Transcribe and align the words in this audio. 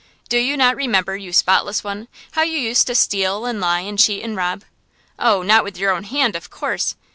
Do 0.29 0.39
you 0.39 0.57
not 0.57 0.75
remember, 0.75 1.15
you 1.15 1.31
spotless 1.31 1.83
one, 1.83 2.07
how 2.31 2.41
you 2.41 2.57
used 2.57 2.87
to 2.87 2.95
steal 2.95 3.45
and 3.45 3.61
lie 3.61 3.81
and 3.81 3.99
cheat 3.99 4.23
and 4.23 4.35
rob? 4.35 4.63
Oh, 5.19 5.43
not 5.43 5.63
with 5.63 5.77
your 5.77 5.91
own 5.91 6.05
hand, 6.05 6.35
of 6.35 6.49
course! 6.49 6.95